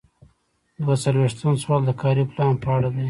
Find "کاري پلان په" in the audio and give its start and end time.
2.01-2.67